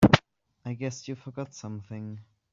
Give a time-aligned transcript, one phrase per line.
[0.65, 2.21] I guess you forgot something.